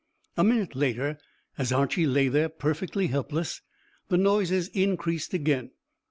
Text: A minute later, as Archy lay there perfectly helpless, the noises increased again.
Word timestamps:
A 0.35 0.43
minute 0.43 0.75
later, 0.75 1.19
as 1.59 1.71
Archy 1.71 2.07
lay 2.07 2.27
there 2.27 2.49
perfectly 2.49 3.05
helpless, 3.05 3.61
the 4.09 4.17
noises 4.17 4.67
increased 4.69 5.31
again. 5.35 5.69